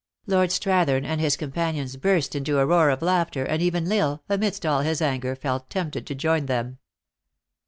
[0.25, 4.23] Lord Strathern and his companions burst into a roar of laughter, and even L Isle,
[4.29, 6.79] amidst all his anger, felt tempted to join them.